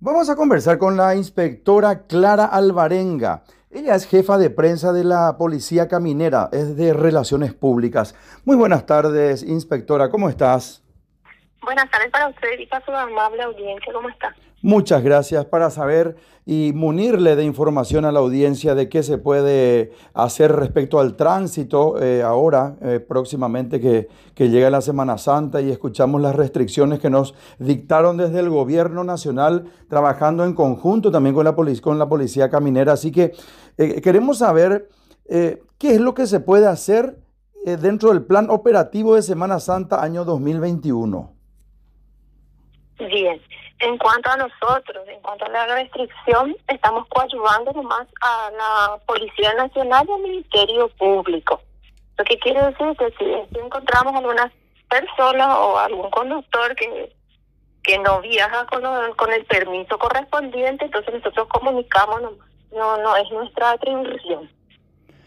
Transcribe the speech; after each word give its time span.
Vamos 0.00 0.30
a 0.30 0.36
conversar 0.36 0.78
con 0.78 0.96
la 0.96 1.16
inspectora 1.16 2.06
Clara 2.06 2.44
Alvarenga. 2.44 3.42
Ella 3.68 3.96
es 3.96 4.06
jefa 4.06 4.38
de 4.38 4.48
prensa 4.48 4.92
de 4.92 5.02
la 5.02 5.36
Policía 5.36 5.88
Caminera, 5.88 6.48
es 6.52 6.76
de 6.76 6.92
Relaciones 6.92 7.52
Públicas. 7.52 8.14
Muy 8.44 8.54
buenas 8.54 8.86
tardes, 8.86 9.42
inspectora, 9.42 10.08
¿cómo 10.08 10.28
estás? 10.28 10.84
Buenas 11.62 11.90
tardes 11.90 12.10
para 12.10 12.28
usted 12.28 12.58
y 12.58 12.66
para 12.66 12.84
su 12.84 12.92
amable 12.92 13.42
audiencia, 13.42 13.92
¿cómo 13.92 14.08
está? 14.08 14.34
Muchas 14.62 15.04
gracias 15.04 15.44
para 15.44 15.70
saber 15.70 16.16
y 16.44 16.72
munirle 16.74 17.36
de 17.36 17.44
información 17.44 18.04
a 18.04 18.10
la 18.10 18.18
audiencia 18.18 18.74
de 18.74 18.88
qué 18.88 19.04
se 19.04 19.16
puede 19.16 19.92
hacer 20.14 20.50
respecto 20.50 20.98
al 20.98 21.14
tránsito 21.14 22.02
eh, 22.02 22.22
ahora, 22.22 22.74
eh, 22.82 22.98
próximamente 22.98 23.80
que, 23.80 24.08
llega 24.48 24.68
la 24.70 24.80
Semana 24.80 25.16
Santa 25.16 25.60
y 25.60 25.70
escuchamos 25.70 26.20
las 26.20 26.34
restricciones 26.34 26.98
que 26.98 27.08
nos 27.10 27.34
dictaron 27.58 28.16
desde 28.16 28.40
el 28.40 28.50
gobierno 28.50 29.04
nacional, 29.04 29.70
trabajando 29.88 30.44
en 30.44 30.54
conjunto 30.54 31.12
también 31.12 31.36
con 31.36 31.44
la, 31.44 31.54
con 31.54 31.98
la 31.98 32.08
Policía 32.08 32.50
Caminera. 32.50 32.94
Así 32.94 33.12
que 33.12 33.34
eh, 33.76 34.00
queremos 34.00 34.38
saber 34.38 34.88
qué 35.28 35.60
es 35.82 36.00
lo 36.00 36.14
que 36.14 36.26
se 36.26 36.40
puede 36.40 36.66
hacer 36.66 37.18
dentro 37.64 38.08
del 38.08 38.22
plan 38.22 38.48
operativo 38.48 39.14
de 39.14 39.22
Semana 39.22 39.60
Santa 39.60 40.02
año 40.02 40.24
2021. 40.24 41.37
En 43.80 43.96
cuanto 43.96 44.28
a 44.30 44.36
nosotros, 44.36 45.06
en 45.06 45.20
cuanto 45.20 45.44
a 45.44 45.50
la 45.50 45.66
restricción, 45.66 46.56
estamos 46.66 47.06
coadyuvando 47.08 47.72
nomás 47.72 48.08
a 48.20 48.50
la 48.50 48.98
Policía 49.06 49.54
Nacional 49.54 50.04
y 50.08 50.12
al 50.12 50.20
Ministerio 50.20 50.88
Público. 50.88 51.62
Lo 52.16 52.24
que 52.24 52.38
quiere 52.38 52.60
decir 52.60 52.96
que 52.96 53.14
si 53.18 53.58
encontramos 53.58 54.16
alguna 54.16 54.52
persona 54.88 55.58
o 55.60 55.78
algún 55.78 56.10
conductor 56.10 56.74
que, 56.74 57.14
que 57.84 57.98
no 57.98 58.20
viaja 58.20 58.66
con, 58.66 59.32
el 59.32 59.44
permiso 59.46 59.96
correspondiente, 59.96 60.86
entonces 60.86 61.14
nosotros 61.14 61.46
comunicamos. 61.48 62.22
No, 62.72 62.98
no 62.98 63.16
es 63.16 63.30
nuestra 63.30 63.70
atribución. 63.70 64.50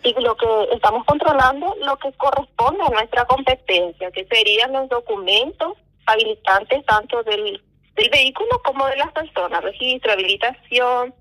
Y 0.04 0.14
lo 0.22 0.36
que 0.36 0.46
estamos 0.74 1.06
controlando, 1.06 1.76
lo 1.82 1.98
que 1.98 2.12
corresponde 2.14 2.84
a 2.84 2.90
nuestra 2.90 3.26
competencia, 3.26 4.12
que 4.12 4.26
serían 4.26 4.74
los 4.74 4.90
documentos 4.90 5.74
habilitantes 6.06 6.86
tanto 6.86 7.24
del 7.24 7.62
del 7.96 8.10
vehículo 8.10 8.62
como 8.64 8.86
de 8.88 8.98
las 8.98 9.12
personas, 9.12 9.64
registro, 9.64 10.12
habilitación. 10.12 11.14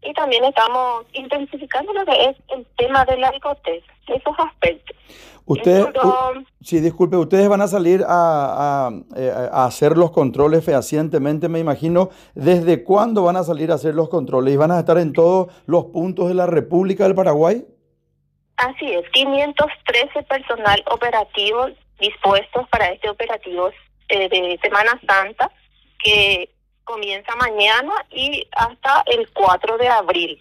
Y 0.00 0.12
también 0.14 0.44
estamos 0.44 1.06
intensificando 1.12 1.92
lo 1.92 2.04
que 2.04 2.26
es 2.26 2.36
el 2.48 2.64
tema 2.76 3.04
de 3.04 3.16
la 3.16 3.30
ecotest, 3.30 3.84
esos 4.06 4.34
aspectos. 4.38 4.96
Usted, 5.44 5.86
sí, 6.60 6.78
disculpe, 6.80 7.16
ustedes 7.16 7.48
van 7.48 7.62
a 7.62 7.66
salir 7.68 8.04
a, 8.06 8.90
eh, 9.16 9.32
a, 9.50 9.64
hacer 9.64 9.96
los 9.96 10.10
controles 10.10 10.62
fehacientemente, 10.64 11.48
me 11.48 11.58
imagino. 11.58 12.10
¿Desde 12.34 12.84
cuándo 12.84 13.24
van 13.24 13.36
a 13.36 13.42
salir 13.42 13.72
a 13.72 13.74
hacer 13.74 13.94
los 13.94 14.08
controles? 14.10 14.54
¿Y 14.54 14.56
van 14.58 14.70
a 14.70 14.78
estar 14.78 14.98
en 14.98 15.14
todos 15.14 15.48
los 15.66 15.86
puntos 15.86 16.28
de 16.28 16.34
la 16.34 16.46
República 16.46 17.04
del 17.04 17.14
Paraguay? 17.14 17.64
Así 18.58 18.92
es, 18.92 19.08
513 19.10 20.22
personal 20.24 20.84
operativo 20.90 21.66
dispuestos 21.98 22.68
para 22.68 22.92
este 22.92 23.08
operativo 23.08 23.70
eh, 24.08 24.28
de 24.28 24.58
Semana 24.62 25.00
Santa 25.06 25.50
que 26.08 26.50
comienza 26.84 27.36
mañana 27.36 27.92
y 28.10 28.46
hasta 28.52 29.02
el 29.06 29.28
4 29.32 29.76
de 29.76 29.88
abril. 29.88 30.38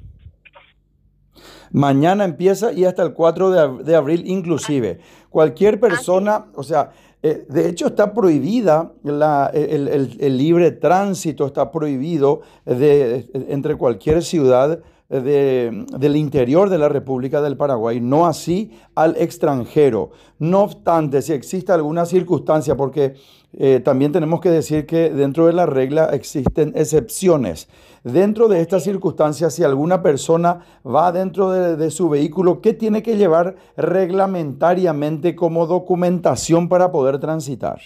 Mañana 1.71 2.23
empieza 2.23 2.71
y 2.71 2.85
hasta 2.85 3.03
el 3.03 3.13
4 3.13 3.83
de, 3.83 3.95
abril 3.95 4.23
inclusive. 4.25 4.99
Cualquier 5.29 5.79
persona, 5.79 6.45
o 6.55 6.63
sea, 6.63 6.91
eh, 7.21 7.45
de 7.49 7.67
hecho 7.67 7.87
está 7.87 8.13
prohibida 8.13 8.93
la, 9.03 9.51
el, 9.53 10.37
libre 10.37 10.71
tránsito, 10.71 11.45
está 11.45 11.69
prohibido 11.69 12.41
de, 12.63 13.29
entre 13.49 13.75
cualquier 13.75 14.23
ciudad 14.23 14.79
de, 15.09 15.85
del 15.97 16.15
interior 16.15 16.69
de 16.69 16.77
la 16.77 16.89
República 16.89 17.41
del 17.41 17.57
Paraguay, 17.57 18.01
no 18.01 18.25
así 18.25 18.77
al 18.95 19.15
extranjero. 19.17 20.11
No 20.39 20.63
obstante, 20.63 21.21
si 21.21 21.33
existe 21.33 21.71
alguna 21.71 22.05
circunstancia, 22.05 22.75
porque 22.75 23.15
eh, 23.53 23.79
también 23.79 24.11
tenemos 24.11 24.41
que 24.41 24.49
decir 24.49 24.85
que 24.85 25.09
dentro 25.09 25.47
de 25.47 25.53
la 25.53 25.65
regla 25.65 26.09
existen 26.13 26.73
excepciones. 26.75 27.69
Dentro 28.03 28.47
de 28.47 28.61
estas 28.61 28.83
circunstancias, 28.83 29.55
si 29.55 29.63
alguna 29.63 30.01
persona 30.01 30.63
va 30.85 31.11
dentro 31.11 31.49
de, 31.49 31.91
su 31.91 32.09
vehículo, 32.09 32.61
¿qué 32.61 32.73
tiene 32.73 33.01
que 33.01 33.17
llevar 33.17 33.55
reglamentariamente 33.75 35.35
como 35.35 35.65
documentación 35.65 36.69
para 36.69 36.91
poder 36.91 37.19
transitar? 37.19 37.81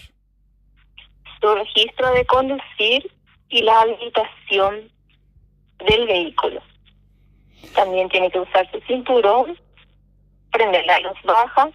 Su 1.41 1.55
registro 1.55 2.11
de 2.13 2.25
conducir 2.25 3.11
y 3.49 3.61
la 3.63 3.81
habilitación 3.81 4.91
del 5.87 6.05
vehículo. 6.05 6.61
También 7.73 8.09
tiene 8.09 8.29
que 8.31 8.39
usar 8.39 8.69
su 8.71 8.79
cinturón, 8.81 9.57
prender 10.51 10.85
la 10.85 10.99
luz 10.99 11.17
baja, 11.23 11.69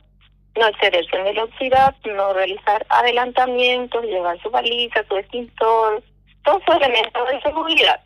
no 0.57 0.67
excederse 0.69 1.17
en 1.17 1.25
velocidad, 1.25 1.95
no 2.05 2.33
realizar 2.33 2.87
adelantamientos, 2.89 4.05
llevar 4.05 4.41
su 4.43 4.51
baliza, 4.51 5.05
su 5.09 5.17
extintor, 5.17 6.03
todos 6.45 6.63
esos 6.63 6.77
elementos 6.77 7.29
de 7.29 7.41
seguridad. 7.43 8.01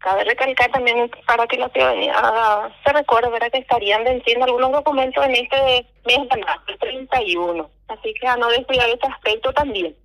Cabe 0.00 0.24
recalcar 0.24 0.70
también 0.70 1.10
para 1.26 1.46
que 1.46 1.56
la 1.56 1.68
ciudadanía 1.70 2.70
se 2.84 2.92
recuerde 2.92 3.30
¿verdad? 3.30 3.50
que 3.50 3.58
estarían 3.58 4.04
venciendo 4.04 4.44
algunos 4.44 4.72
documentos 4.72 5.24
en 5.24 5.34
este 5.34 5.86
mes 6.04 6.28
de 6.28 6.36
marzo, 6.36 6.64
el 6.68 6.78
31. 6.78 7.70
Así 7.88 8.14
que 8.14 8.26
a 8.26 8.36
no 8.36 8.48
descuidar 8.48 8.88
este 8.88 9.06
aspecto 9.06 9.52
también 9.52 9.96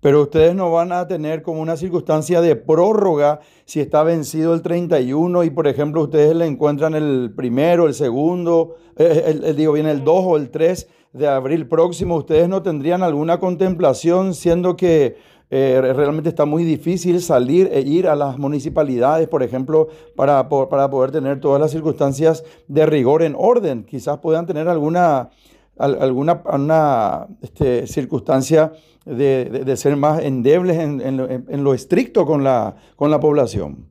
pero 0.00 0.22
ustedes 0.22 0.54
no 0.54 0.70
van 0.70 0.92
a 0.92 1.06
tener 1.06 1.42
como 1.42 1.60
una 1.60 1.76
circunstancia 1.76 2.40
de 2.40 2.56
prórroga 2.56 3.40
si 3.64 3.80
está 3.80 4.02
vencido 4.02 4.54
el 4.54 4.62
31 4.62 5.44
y 5.44 5.50
por 5.50 5.68
ejemplo 5.68 6.02
ustedes 6.02 6.34
le 6.34 6.46
encuentran 6.46 6.94
el 6.94 7.32
primero, 7.36 7.86
el 7.86 7.94
segundo, 7.94 8.76
eh, 8.96 9.24
eh, 9.26 9.40
el, 9.44 9.56
digo 9.56 9.72
bien 9.72 9.86
el 9.86 10.04
2 10.04 10.24
o 10.26 10.36
el 10.36 10.50
3 10.50 10.88
de 11.12 11.28
abril 11.28 11.66
próximo, 11.68 12.16
ustedes 12.16 12.48
no 12.48 12.62
tendrían 12.62 13.02
alguna 13.02 13.38
contemplación 13.38 14.34
siendo 14.34 14.76
que 14.76 15.16
eh, 15.52 15.80
realmente 15.96 16.28
está 16.28 16.44
muy 16.44 16.62
difícil 16.62 17.20
salir 17.20 17.68
e 17.72 17.80
ir 17.80 18.06
a 18.06 18.14
las 18.14 18.38
municipalidades, 18.38 19.26
por 19.26 19.42
ejemplo, 19.42 19.88
para, 20.14 20.48
para 20.48 20.88
poder 20.88 21.10
tener 21.10 21.40
todas 21.40 21.60
las 21.60 21.72
circunstancias 21.72 22.44
de 22.68 22.86
rigor 22.86 23.24
en 23.24 23.34
orden. 23.36 23.82
Quizás 23.82 24.18
puedan 24.18 24.46
tener 24.46 24.68
alguna 24.68 25.30
alguna 25.78 26.42
una, 26.44 27.26
este, 27.42 27.86
circunstancia 27.86 28.72
de, 29.04 29.44
de, 29.46 29.76
ser 29.76 29.96
más 29.96 30.22
endebles 30.22 30.78
en, 30.78 31.00
en, 31.00 31.64
lo, 31.64 31.74
estricto 31.74 32.26
con 32.26 32.44
la, 32.44 32.76
con 32.96 33.10
la 33.10 33.18
población? 33.18 33.88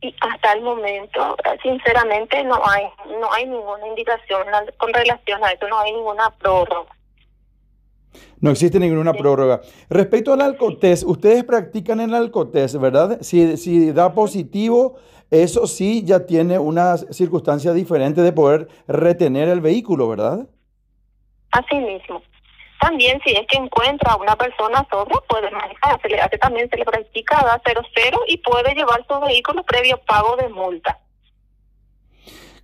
Y 0.00 0.14
hasta 0.20 0.52
el 0.52 0.62
momento, 0.62 1.36
sinceramente, 1.62 2.44
no 2.44 2.60
hay, 2.64 2.84
no 3.20 3.32
hay 3.32 3.46
ninguna 3.46 3.86
indicación 3.88 4.46
con 4.76 4.92
relación 4.92 5.42
a 5.42 5.50
eso, 5.50 5.66
no 5.68 5.78
hay 5.80 5.92
ninguna 5.92 6.30
prórroga. 6.38 6.96
No 8.40 8.50
existe 8.50 8.78
ninguna 8.78 9.12
prórroga. 9.12 9.60
Respecto 9.88 10.32
al 10.32 10.40
alcotés, 10.40 11.02
ustedes 11.02 11.44
practican 11.44 12.00
el 12.00 12.14
alcotés, 12.14 12.78
¿verdad? 12.78 13.18
Si, 13.22 13.56
si 13.56 13.92
da 13.92 14.14
positivo, 14.14 14.96
eso 15.30 15.66
sí 15.66 16.04
ya 16.04 16.26
tiene 16.26 16.58
una 16.58 16.96
circunstancia 16.96 17.72
diferente 17.72 18.20
de 18.20 18.32
poder 18.32 18.68
retener 18.86 19.48
el 19.48 19.60
vehículo, 19.60 20.08
¿verdad? 20.08 20.46
Así 21.56 21.76
mismo. 21.76 22.22
También 22.80 23.18
si 23.24 23.32
es 23.32 23.46
que 23.46 23.56
encuentra 23.56 24.12
a 24.12 24.16
una 24.16 24.36
persona 24.36 24.86
sobria, 24.90 25.18
puede 25.26 25.50
manejar. 25.50 25.98
Se 26.02 26.08
le 26.08 26.20
hace 26.20 26.36
también, 26.36 26.68
se 26.68 26.76
le 26.76 26.84
practica 26.84 27.38
a 27.38 27.60
cero 27.64 27.80
cero 27.94 28.20
y 28.28 28.36
puede 28.38 28.74
llevar 28.74 29.04
su 29.08 29.18
vehículo 29.20 29.62
previo 29.62 29.98
pago 30.06 30.36
de 30.36 30.48
multa. 30.50 30.98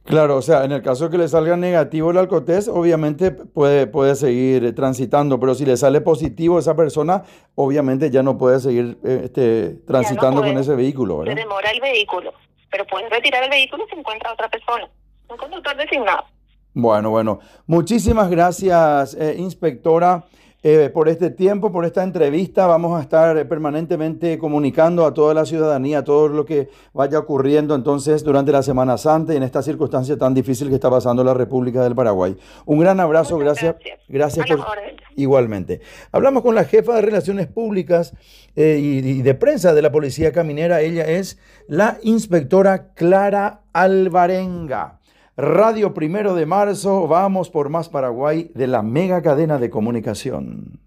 Claro, 0.05 0.37
o 0.37 0.43
sea, 0.43 0.65
en 0.65 0.73
el 0.73 0.83
caso 0.83 1.09
que 1.09 1.17
le 1.17 1.29
salga 1.29 1.57
negativo 1.57 2.11
el 2.11 2.19
alcotés, 2.19 2.69
obviamente 2.69 3.31
puede, 3.31 3.87
puede 3.87 4.17
seguir 4.17 4.75
transitando, 4.75 5.39
pero 5.39 5.55
si 5.55 5.65
le 5.65 5.77
sale 5.77 6.01
positivo 6.01 6.59
esa 6.59 6.75
persona, 6.75 7.23
obviamente 7.55 8.11
ya 8.11 8.23
no 8.23 8.37
puede 8.37 8.59
seguir 8.59 8.99
eh, 9.05 9.23
este, 9.25 9.77
transitando 9.87 10.43
con 10.43 10.59
ese 10.59 10.75
vehículo, 10.75 11.19
¿verdad? 11.19 11.35
Se 11.35 11.41
demora 11.41 11.71
el 11.71 11.81
vehículo, 11.81 12.35
pero 12.69 12.85
puede 12.87 13.09
retirar 13.09 13.45
el 13.45 13.51
vehículo 13.51 13.87
si 13.89 13.97
encuentra 13.97 14.31
a 14.31 14.33
otra 14.35 14.49
persona, 14.49 14.89
un 15.29 15.37
conductor 15.37 15.77
designado. 15.77 16.25
Bueno, 16.75 17.11
bueno, 17.11 17.41
muchísimas 17.67 18.31
gracias, 18.31 19.15
eh, 19.15 19.37
inspectora. 19.39 20.25
Eh, 20.65 20.91
por 20.95 21.09
este 21.09 21.31
tiempo, 21.31 21.73
por 21.73 21.85
esta 21.85 22.05
entrevista. 22.05 22.69
Vamos 22.69 22.97
a 22.97 23.03
estar 23.03 23.49
permanentemente 23.49 24.39
comunicando 24.39 25.05
a 25.05 25.13
toda 25.13 25.35
la 25.35 25.45
ciudadanía 25.45 26.05
todo 26.05 26.29
lo 26.29 26.45
que 26.45 26.69
vaya 26.93 27.19
ocurriendo 27.19 27.75
entonces 27.75 28.23
durante 28.23 28.53
la 28.53 28.63
Semana 28.63 28.97
Santa 28.97 29.35
y 29.35 29.39
en 29.39 29.43
esta 29.43 29.61
circunstancia 29.61 30.17
tan 30.17 30.35
difícil 30.35 30.69
que 30.69 30.77
está 30.77 30.89
pasando 30.89 31.25
la 31.25 31.35
República 31.35 31.83
del 31.83 31.97
Paraguay. 31.97 32.37
Un 32.65 32.79
gran 32.79 33.01
abrazo, 33.01 33.39
gracias. 33.39 33.75
Gracias, 34.09 34.47
por 34.47 34.61
igualmente. 35.17 35.81
Hablamos 36.13 36.45
con 36.45 36.55
la 36.55 36.63
jefa 36.63 36.95
de 36.95 37.03
Relaciones 37.03 37.49
Públicas 37.49 38.15
eh, 38.55 38.79
y 38.81 39.21
de 39.21 39.35
prensa 39.35 39.75
de 39.75 39.83
la 39.83 39.91
Policía 39.91 40.31
Caminera. 40.31 40.81
Ella 40.81 41.09
es 41.09 41.41
la 41.67 41.99
inspectora 42.05 42.93
Clara 42.95 43.63
Alvarenga. 43.73 45.01
Radio 45.45 45.93
Primero 45.93 46.37
de 46.37 46.47
Marzo, 46.47 47.09
vamos 47.09 47.51
por 47.51 47.69
más 47.69 47.89
Paraguay 47.89 48.53
de 48.55 48.69
la 48.69 48.83
mega 48.83 49.23
cadena 49.23 49.59
de 49.59 49.71
comunicación. 49.71 50.79